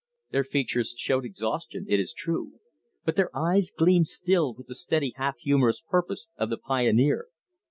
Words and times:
Their 0.31 0.43
features 0.43 0.95
showed 0.97 1.25
exhaustion, 1.25 1.85
it 1.87 1.99
is 1.99 2.11
true, 2.11 2.53
but 3.05 3.15
their 3.15 3.29
eyes 3.37 3.69
gleamed 3.69 4.07
still 4.07 4.51
with 4.51 4.65
the 4.65 4.73
steady 4.73 5.13
half 5.17 5.37
humorous 5.37 5.81
purpose 5.87 6.25
of 6.37 6.49
the 6.49 6.57
pioneer. 6.57 7.27